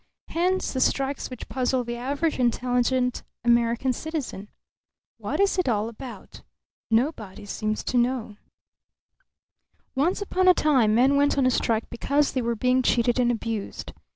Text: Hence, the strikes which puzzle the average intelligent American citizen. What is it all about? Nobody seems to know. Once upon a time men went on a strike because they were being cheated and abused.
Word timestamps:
Hence, 0.29 0.73
the 0.73 0.79
strikes 0.79 1.29
which 1.29 1.47
puzzle 1.47 1.83
the 1.83 1.95
average 1.95 2.39
intelligent 2.39 3.21
American 3.43 3.93
citizen. 3.93 4.47
What 5.19 5.39
is 5.39 5.59
it 5.59 5.69
all 5.69 5.87
about? 5.89 6.41
Nobody 6.89 7.45
seems 7.45 7.83
to 7.83 7.99
know. 7.99 8.37
Once 9.93 10.19
upon 10.19 10.47
a 10.47 10.55
time 10.55 10.95
men 10.95 11.17
went 11.17 11.37
on 11.37 11.45
a 11.45 11.51
strike 11.51 11.87
because 11.91 12.31
they 12.31 12.41
were 12.41 12.55
being 12.55 12.81
cheated 12.81 13.19
and 13.19 13.31
abused. 13.31 13.93